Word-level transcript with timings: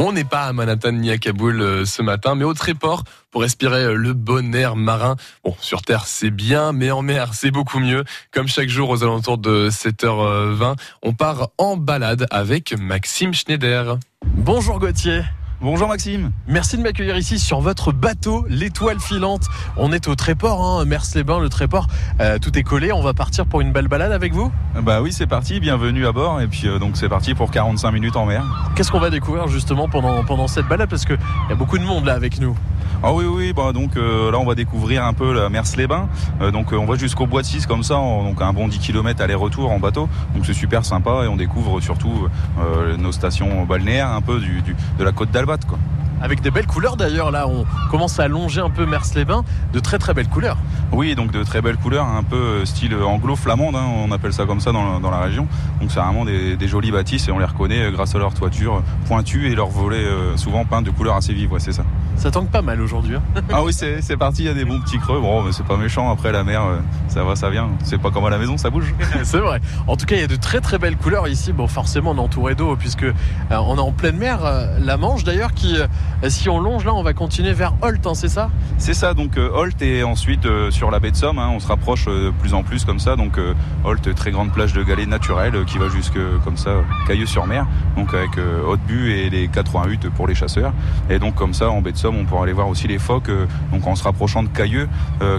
On 0.00 0.12
n'est 0.12 0.22
pas 0.22 0.44
à 0.44 0.52
Manhattan 0.52 0.92
ni 0.92 1.10
à 1.10 1.18
Kaboul 1.18 1.60
euh, 1.60 1.84
ce 1.84 2.02
matin, 2.02 2.36
mais 2.36 2.44
au 2.44 2.54
Tréport 2.54 3.02
pour 3.32 3.42
respirer 3.42 3.82
euh, 3.82 3.94
le 3.94 4.12
bon 4.12 4.54
air 4.54 4.76
marin. 4.76 5.16
Bon, 5.42 5.56
sur 5.60 5.82
Terre 5.82 6.06
c'est 6.06 6.30
bien, 6.30 6.70
mais 6.70 6.92
en 6.92 7.02
mer 7.02 7.34
c'est 7.34 7.50
beaucoup 7.50 7.80
mieux. 7.80 8.04
Comme 8.30 8.46
chaque 8.46 8.68
jour 8.68 8.90
aux 8.90 9.02
alentours 9.02 9.38
de 9.38 9.70
7h20, 9.70 10.76
on 11.02 11.14
part 11.14 11.48
en 11.58 11.76
balade 11.76 12.28
avec 12.30 12.78
Maxime 12.78 13.34
Schneider. 13.34 13.98
Bonjour 14.24 14.78
Gauthier. 14.78 15.22
Bonjour 15.60 15.88
Maxime. 15.88 16.30
Merci 16.46 16.76
de 16.78 16.82
m'accueillir 16.82 17.16
ici 17.18 17.40
sur 17.40 17.60
votre 17.60 17.90
bateau, 17.90 18.46
l'étoile 18.48 19.00
filante. 19.00 19.42
On 19.76 19.92
est 19.92 20.06
au 20.06 20.14
Tréport, 20.14 20.62
hein, 20.64 20.84
Mers-les-Bains, 20.84 21.40
le 21.40 21.48
Tréport. 21.48 21.88
Euh, 22.20 22.38
tout 22.38 22.56
est 22.56 22.62
collé. 22.62 22.92
On 22.92 23.02
va 23.02 23.12
partir 23.12 23.44
pour 23.44 23.60
une 23.60 23.72
belle 23.72 23.88
balade 23.88 24.12
avec 24.12 24.32
vous? 24.32 24.52
Bah 24.80 25.02
oui, 25.02 25.12
c'est 25.12 25.26
parti. 25.26 25.58
Bienvenue 25.58 26.06
à 26.06 26.12
bord. 26.12 26.40
Et 26.40 26.46
puis 26.46 26.68
euh, 26.68 26.78
donc 26.78 26.96
c'est 26.96 27.08
parti 27.08 27.34
pour 27.34 27.50
45 27.50 27.90
minutes 27.90 28.14
en 28.14 28.24
mer. 28.26 28.44
Qu'est-ce 28.76 28.92
qu'on 28.92 29.00
va 29.00 29.10
découvrir 29.10 29.48
justement 29.48 29.88
pendant, 29.88 30.22
pendant 30.24 30.46
cette 30.46 30.68
balade? 30.68 30.88
Parce 30.88 31.04
qu'il 31.04 31.18
y 31.48 31.52
a 31.52 31.56
beaucoup 31.56 31.78
de 31.78 31.82
monde 31.84 32.04
là 32.04 32.14
avec 32.14 32.40
nous. 32.40 32.56
Ah 33.02 33.12
oui, 33.12 33.24
oui, 33.26 33.52
bah 33.52 33.72
donc 33.72 33.96
euh, 33.96 34.30
là 34.32 34.38
on 34.38 34.44
va 34.46 34.54
découvrir 34.56 35.04
un 35.04 35.12
peu 35.12 35.32
la 35.32 35.48
Mers-les-Bains. 35.48 36.08
Euh, 36.40 36.50
donc 36.52 36.70
on 36.72 36.84
va 36.86 36.94
jusqu'au 36.96 37.26
Bois 37.26 37.42
de 37.42 37.46
6 37.46 37.66
comme 37.66 37.82
ça, 37.82 37.94
donc 37.94 38.40
un 38.40 38.52
bon 38.52 38.68
10 38.68 38.78
km 38.78 39.22
aller-retour 39.22 39.70
en 39.72 39.80
bateau. 39.80 40.08
Donc 40.34 40.46
c'est 40.46 40.54
super 40.54 40.84
sympa 40.84 41.22
et 41.24 41.28
on 41.28 41.36
découvre 41.36 41.80
surtout 41.80 42.28
euh, 42.60 42.96
nos 42.96 43.10
stations 43.12 43.64
balnéaires 43.64 44.10
un 44.12 44.20
peu 44.20 44.38
du, 44.38 44.62
du- 44.62 44.76
de 44.98 45.04
la 45.04 45.10
côte 45.10 45.30
d'Albat. 45.32 45.47
Quoi. 45.56 45.78
Avec 46.22 46.40
des 46.40 46.50
belles 46.50 46.66
couleurs 46.66 46.96
d'ailleurs. 46.96 47.30
Là, 47.30 47.46
on 47.48 47.64
commence 47.90 48.18
à 48.18 48.28
longer 48.28 48.60
un 48.60 48.70
peu 48.70 48.86
Mers-les-Bains. 48.86 49.44
De 49.72 49.80
très 49.80 49.98
très 49.98 50.14
belles 50.14 50.28
couleurs. 50.28 50.56
Oui, 50.92 51.14
donc 51.14 51.30
de 51.30 51.42
très 51.44 51.60
belles 51.60 51.76
couleurs, 51.76 52.06
un 52.06 52.22
peu 52.22 52.36
euh, 52.36 52.64
style 52.64 52.94
anglo-flamande, 52.94 53.76
hein, 53.76 53.84
on 54.06 54.10
appelle 54.10 54.32
ça 54.32 54.46
comme 54.46 54.60
ça 54.60 54.72
dans, 54.72 54.94
la- 54.94 54.98
dans 55.00 55.10
la 55.10 55.18
région. 55.20 55.46
Donc 55.80 55.90
c'est 55.92 56.00
vraiment 56.00 56.24
des, 56.24 56.56
des 56.56 56.68
jolies 56.68 56.90
bâtisses 56.90 57.28
et 57.28 57.32
on 57.32 57.38
les 57.38 57.44
reconnaît 57.44 57.82
euh, 57.84 57.90
grâce 57.90 58.14
à 58.14 58.18
leur 58.18 58.32
toiture 58.32 58.82
pointue 59.06 59.46
et 59.50 59.54
leurs 59.54 59.68
volets 59.68 59.96
euh, 60.04 60.36
souvent 60.36 60.64
peints 60.64 60.80
de 60.82 60.90
couleurs 60.90 61.16
assez 61.16 61.34
vives, 61.34 61.52
ouais, 61.52 61.60
c'est 61.60 61.72
ça. 61.72 61.82
Ça 62.16 62.30
tangue 62.30 62.48
pas 62.48 62.62
mal 62.62 62.80
aujourd'hui. 62.80 63.16
hein. 63.16 63.22
Ah 63.52 63.62
oui, 63.62 63.72
c'est 63.72 64.00
c'est 64.02 64.16
parti, 64.16 64.42
il 64.42 64.46
y 64.46 64.48
a 64.48 64.54
des 64.54 64.64
bons 64.64 64.80
petits 64.80 64.98
creux. 64.98 65.20
Bon, 65.20 65.42
mais 65.42 65.52
c'est 65.52 65.64
pas 65.66 65.76
méchant, 65.76 66.10
après 66.10 66.32
la 66.32 66.42
mer, 66.44 66.62
euh, 66.64 66.78
ça 67.08 67.22
va, 67.22 67.36
ça 67.36 67.50
vient. 67.50 67.68
C'est 67.84 67.98
pas 67.98 68.10
comme 68.10 68.24
à 68.24 68.30
la 68.30 68.38
maison, 68.38 68.56
ça 68.56 68.70
bouge. 68.70 68.92
C'est 69.24 69.38
vrai. 69.38 69.60
En 69.86 69.96
tout 69.96 70.06
cas, 70.06 70.16
il 70.16 70.20
y 70.22 70.24
a 70.24 70.28
de 70.28 70.36
très 70.36 70.60
très 70.60 70.78
belles 70.78 70.96
couleurs 70.96 71.28
ici. 71.28 71.52
Bon, 71.52 71.66
forcément, 71.68 72.12
on 72.12 72.16
est 72.16 72.20
entouré 72.20 72.54
d'eau 72.54 72.76
puisque 72.76 73.02
euh, 73.04 73.12
on 73.50 73.76
est 73.76 73.80
en 73.80 73.92
pleine 73.92 74.16
mer. 74.16 74.38
Euh, 74.44 74.78
la 74.80 74.96
Manche, 74.96 75.24
d'ailleurs, 75.24 75.52
qui, 75.54 75.76
euh, 75.78 75.86
si 76.28 76.48
on 76.48 76.60
longe 76.60 76.84
là, 76.84 76.94
on 76.94 77.02
va 77.02 77.12
continuer 77.12 77.52
vers 77.52 77.74
Holt, 77.80 78.06
hein, 78.06 78.14
c'est 78.14 78.28
ça? 78.28 78.50
C'est 78.76 78.94
ça, 78.94 79.14
donc 79.14 79.36
euh, 79.36 79.50
Holt 79.52 79.80
et 79.82 80.02
ensuite 80.02 80.46
euh, 80.46 80.70
sur 80.70 80.90
la 80.90 80.98
baie 80.98 81.10
de 81.10 81.16
Somme, 81.16 81.38
hein, 81.38 81.50
on 81.52 81.60
se 81.60 81.66
rapproche 81.66 82.06
euh, 82.08 82.26
de 82.26 82.30
plus 82.30 82.54
en 82.54 82.62
plus 82.62 82.84
comme 82.84 82.98
ça. 82.98 83.16
Donc 83.16 83.38
Holt, 83.84 84.14
très 84.14 84.30
grande 84.30 84.52
plage 84.52 84.72
de 84.72 84.82
galets 84.82 85.06
naturelle 85.06 85.64
qui 85.66 85.78
va 85.78 85.88
jusque 85.88 86.18
comme 86.44 86.56
ça, 86.56 86.70
Cailleux-sur-Mer, 87.06 87.66
donc 87.96 88.14
avec 88.14 88.30
Haute-Bu 88.66 89.12
et 89.12 89.30
les 89.30 89.48
88 89.48 90.08
pour 90.10 90.26
les 90.26 90.34
chasseurs. 90.34 90.72
Et 91.10 91.18
donc 91.18 91.34
comme 91.34 91.54
ça, 91.54 91.70
en 91.70 91.80
baie 91.80 91.92
de 91.92 91.96
Somme, 91.96 92.16
on 92.16 92.24
pourra 92.24 92.44
aller 92.44 92.52
voir 92.52 92.68
aussi 92.68 92.88
les 92.88 92.98
phoques, 92.98 93.30
donc 93.72 93.86
en 93.86 93.94
se 93.94 94.04
rapprochant 94.04 94.42
de 94.42 94.48
Cailleux, 94.48 94.88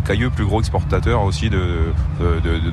Cailleux, 0.05 0.29
plus 0.29 0.45
gros 0.45 0.59
exportateur 0.59 1.23
aussi 1.23 1.49
de, 1.49 1.59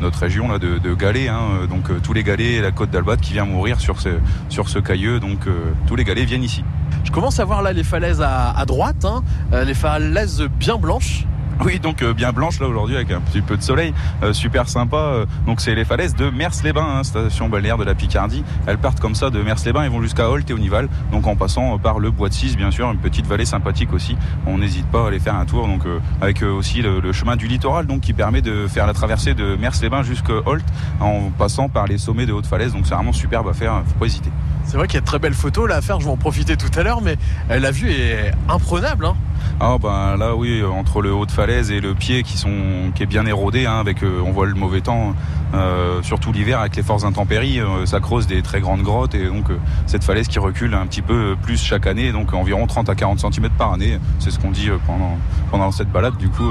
notre 0.01 0.21
région 0.21 0.49
là, 0.49 0.59
de, 0.59 0.95
galets. 0.95 1.29
hein. 1.29 1.67
Donc 1.69 1.91
tous 2.03 2.13
les 2.13 2.23
galets 2.23 2.55
et 2.55 2.61
la 2.61 2.71
côte 2.71 2.91
d'Albat 2.91 3.17
qui 3.17 3.33
vient 3.33 3.45
mourir 3.45 3.81
sur 3.81 4.01
ce, 4.01 4.11
sur 4.49 4.69
ce 4.69 4.79
Cailleux, 4.79 5.21
donc 5.21 5.41
tous 5.87 5.97
les 5.97 6.05
galets 6.05 6.27
viennent 6.27 6.45
ici. 6.45 6.65
Je 7.05 7.11
commence 7.11 7.41
à 7.41 7.45
voir 7.45 7.63
là 7.63 7.73
les 7.73 7.85
falaises 7.85 8.23
à, 8.23 8.65
droite, 8.67 9.05
hein, 9.05 9.23
euh, 9.53 9.65
les 9.65 9.75
falaises 9.75 10.43
bien 10.59 10.77
blanches. 10.77 11.25
Oui, 11.65 11.79
donc 11.79 12.03
euh, 12.03 12.13
bien 12.13 12.33
blanche 12.33 12.61
là 12.61 12.69
aujourd'hui 12.69 12.97
avec 12.97 13.11
un 13.11 13.21
petit 13.21 13.41
peu 13.41 13.57
de 13.57 13.63
soleil, 13.63 13.95
euh, 14.23 14.35
super 14.35 14.69
sympa. 14.69 15.25
donc 15.47 15.63
c'est 15.63 15.75
les 15.75 15.87
falaises 15.87 16.15
de 16.15 16.29
Mers-les-Bains, 16.29 16.99
hein, 16.99 17.03
station 17.03 17.49
balnéaire 17.49 17.79
de 17.79 17.85
la 17.85 17.95
Picardie. 17.95 18.45
Elles 18.67 18.77
partent 18.77 19.01
comme 19.01 19.15
ça 19.15 19.31
de 19.31 19.41
Mers-les-Bains 19.41 19.85
et 19.85 19.89
vont 19.89 20.03
jusqu'à 20.03 20.29
Holt 20.29 20.49
et 20.51 20.53
Onival. 20.53 20.89
Donc 21.13 21.27
en 21.27 21.35
passant 21.35 21.79
par 21.79 21.99
le 21.99 22.11
Bois 22.11 22.29
de 22.29 22.35
6 22.35 22.59
bien 22.59 22.71
sûr, 22.71 22.91
une 22.91 22.99
petite 22.99 23.27
vallée 23.27 23.47
sympathique 23.47 23.95
aussi. 23.95 24.19
On 24.47 24.59
n'hésite 24.59 24.87
pas 24.87 25.05
à 25.05 25.09
aller 25.09 25.19
faire 25.19 25.37
un 25.37 25.47
tour. 25.47 25.67
Donc 25.67 25.83
avec 26.21 26.43
aussi 26.43 26.83
le, 26.83 27.12
chemin 27.12 27.37
du 27.37 27.47
littoral, 27.47 27.87
donc 27.87 28.03
qui 28.03 28.12
permet 28.12 28.43
de 28.43 28.67
faire 28.67 28.87
la 28.87 28.93
traversée 28.93 29.33
de 29.33 29.56
Mers-les-Bains 29.56 30.03
jusqu'à 30.03 30.35
Holt 30.45 30.65
en 31.01 31.31
passant 31.39 31.71
par 31.71 31.87
les 31.87 31.97
sommets 31.97 32.27
de 32.27 32.33
haute 32.35 32.47
falaise. 32.47 32.75
Donc 32.75 32.87
c'est 32.87 32.95
vraiment 32.95 33.15
superbe 33.15 33.49
à 33.49 33.55
faire, 33.55 33.83
faut 33.87 33.99
pas 33.99 34.06
hésiter. 34.06 34.31
C'est 34.66 34.77
vrai 34.77 34.87
qu'il 34.88 34.97
y 34.97 34.99
a 34.99 35.00
de 35.00 35.06
très 35.06 35.19
belles 35.19 35.34
photos 35.34 35.69
là 35.69 35.77
à 35.77 35.81
faire. 35.81 36.00
Je 36.00 36.06
vais 36.06 36.10
en 36.10 36.16
profiter 36.16 36.56
tout 36.56 36.71
à 36.78 36.82
l'heure, 36.82 37.00
mais 37.00 37.16
euh, 37.50 37.59
la 37.59 37.71
vue 37.71 37.91
est 37.91 38.32
imprenable. 38.49 39.06
Hein. 39.06 39.16
Ah 39.59 39.78
ben 39.81 40.19
là 40.19 40.37
oui 40.37 40.62
entre 40.62 41.00
le 41.00 41.15
haut 41.15 41.25
de 41.25 41.31
falaise 41.31 41.71
et 41.71 41.81
le 41.81 41.94
pied 41.94 42.22
qui 42.22 42.37
sont 42.37 42.93
qui 42.94 43.03
est 43.03 43.06
bien 43.06 43.25
érodé 43.25 43.65
hein, 43.65 43.78
avec 43.81 44.03
euh, 44.03 44.21
on 44.22 44.31
voit 44.31 44.44
le 44.44 44.53
mauvais 44.53 44.83
temps 44.83 45.15
euh, 45.55 46.03
surtout 46.03 46.31
l'hiver 46.31 46.61
avec 46.61 46.77
les 46.77 46.83
fortes 46.83 47.05
intempéries 47.05 47.61
euh, 47.61 47.87
ça 47.87 48.00
creuse 48.00 48.27
des 48.27 48.43
très 48.43 48.61
grandes 48.61 48.83
grottes 48.83 49.15
et 49.15 49.28
donc 49.28 49.49
euh, 49.49 49.59
cette 49.87 50.05
falaise 50.05 50.28
qui 50.28 50.39
recule 50.39 50.75
un 50.75 50.87
petit 50.87 51.00
peu 51.00 51.37
plus 51.41 51.56
chaque 51.56 51.87
année 51.87 52.12
donc 52.12 52.34
environ 52.34 52.67
30 52.67 52.91
à 52.91 52.94
40 52.94 53.21
cm 53.21 53.49
par 53.56 53.72
année 53.72 53.99
c'est 54.19 54.31
ce 54.31 54.39
qu'on 54.39 54.50
dit 54.50 54.69
pendant 54.87 55.17
pendant 55.50 55.71
cette 55.71 55.91
balade 55.91 56.19
du 56.19 56.28
coup 56.28 56.50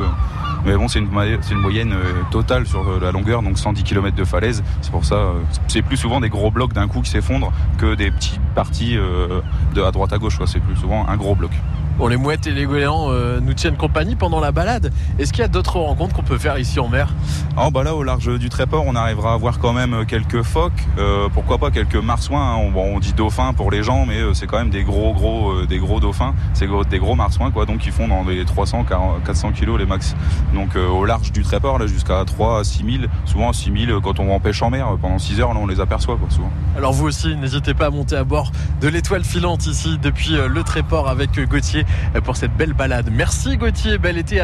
mais 0.65 0.75
bon 0.75 0.87
c'est 0.87 0.97
une 0.97 1.59
moyenne 1.59 1.93
totale 2.31 2.65
sur 2.65 2.99
la 2.99 3.11
longueur 3.11 3.43
donc 3.43 3.59
110 3.59 3.83
km 3.83 4.15
de 4.15 4.23
falaise. 4.23 4.63
C'est 4.81 4.91
pour 4.91 5.05
ça 5.05 5.33
c'est 5.67 5.83
plus 5.83 5.97
souvent 5.97 6.21
des 6.21 6.29
gros 6.29 6.49
blocs 6.49 6.73
d'un 6.73 6.87
coup 6.87 7.01
qui 7.01 7.11
s'effondrent 7.11 7.51
que 7.77 7.93
des 7.93 8.09
petites 8.09 8.41
parties 8.55 8.95
de 9.75 9.83
à 9.83 9.91
droite 9.91 10.11
à 10.11 10.17
gauche 10.17 10.39
c'est 10.47 10.59
plus 10.59 10.75
souvent 10.75 11.05
un 11.07 11.17
gros 11.17 11.35
bloc 11.35 11.51
Bon, 11.97 12.07
les 12.07 12.17
mouettes 12.17 12.45
et 12.47 12.51
les 12.51 12.65
goélands 12.65 13.07
euh, 13.09 13.39
nous 13.41 13.53
tiennent 13.53 13.77
compagnie 13.77 14.15
pendant 14.15 14.41
la 14.41 14.51
balade. 14.51 14.91
Est-ce 15.17 15.31
qu'il 15.31 15.41
y 15.41 15.45
a 15.45 15.47
d'autres 15.47 15.79
rencontres 15.79 16.13
qu'on 16.13 16.23
peut 16.23 16.37
faire 16.37 16.59
ici 16.59 16.79
en 16.79 16.89
mer? 16.89 17.13
Ah 17.57 17.69
bah 17.69 17.83
là 17.83 17.95
au 17.95 18.03
large 18.03 18.37
du 18.37 18.49
Tréport 18.49 18.83
on 18.85 18.95
arrivera 18.95 19.33
à 19.33 19.37
voir 19.37 19.59
quand 19.59 19.71
même 19.71 20.05
quelques 20.05 20.41
phoques, 20.41 20.73
euh, 20.97 21.29
pourquoi 21.33 21.57
pas 21.57 21.71
quelques 21.71 21.95
marsouins, 21.95 22.55
hein. 22.55 22.57
on, 22.57 22.69
bon, 22.69 22.95
on 22.95 22.99
dit 22.99 23.13
dauphins 23.13 23.53
pour 23.53 23.71
les 23.71 23.81
gens 23.81 24.05
mais 24.05 24.17
euh, 24.19 24.33
c'est 24.33 24.45
quand 24.45 24.57
même 24.57 24.71
des 24.71 24.83
gros 24.83 25.13
gros 25.13 25.51
euh, 25.51 25.65
des 25.65 25.79
gros 25.79 26.01
dauphins, 26.01 26.33
c'est 26.53 26.67
des 26.89 26.99
gros 26.99 27.15
marsouins 27.15 27.51
quoi 27.51 27.65
donc 27.65 27.85
ils 27.85 27.93
font 27.93 28.09
dans 28.09 28.25
les 28.25 28.43
300 28.43 28.83
40, 28.83 29.23
400 29.23 29.51
kilos 29.53 29.79
les 29.79 29.85
max. 29.85 30.15
Donc 30.53 30.75
euh, 30.75 30.87
au 30.87 31.05
large 31.05 31.31
du 31.31 31.43
Tréport 31.43 31.79
là 31.79 31.87
jusqu'à 31.87 32.23
3 32.25 32.59
à 32.59 32.63
6 32.63 32.99
000, 32.99 33.11
souvent 33.25 33.53
6 33.53 33.85
000 33.85 33.97
euh, 33.97 34.01
quand 34.01 34.19
on 34.19 34.25
va 34.25 34.33
en 34.33 34.39
pêche 34.39 34.61
en 34.61 34.69
mer 34.69 34.87
euh, 34.89 34.97
pendant 34.97 35.19
6 35.19 35.39
heures 35.39 35.53
là 35.53 35.59
on 35.61 35.67
les 35.67 35.79
aperçoit 35.79 36.17
quoi 36.17 36.29
souvent. 36.29 36.51
Alors 36.77 36.91
vous 36.91 37.05
aussi, 37.05 37.35
n'hésitez 37.37 37.73
pas 37.73 37.85
à 37.85 37.89
monter 37.89 38.17
à 38.17 38.25
bord 38.25 38.51
de 38.81 38.89
l'étoile 38.89 39.23
filante 39.23 39.65
ici 39.65 39.97
depuis 40.01 40.35
euh, 40.35 40.49
le 40.49 40.63
Tréport 40.63 41.07
avec 41.07 41.37
euh, 41.37 41.45
Gauthier 41.45 41.81
euh, 41.81 41.84
pour 42.23 42.37
cette 42.37 42.55
belle 42.55 42.73
balade. 42.73 43.09
Merci 43.11 43.57
Gauthier, 43.57 43.97
bel 43.97 44.17
été 44.17 44.39
à 44.39 44.43